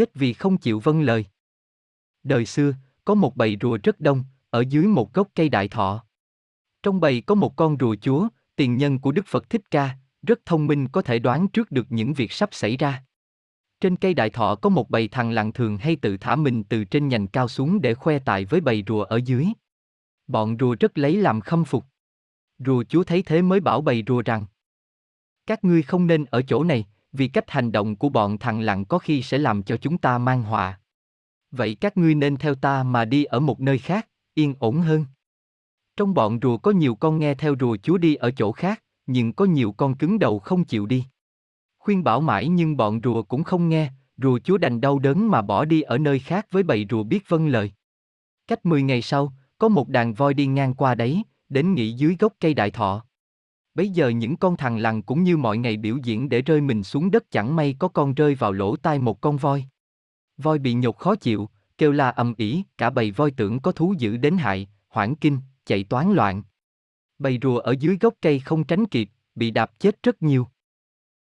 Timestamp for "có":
3.04-3.14, 7.20-7.34, 10.88-11.02, 14.54-14.68, 28.84-28.98, 36.58-36.70, 39.32-39.44, 49.58-49.68, 57.78-57.88, 63.60-63.72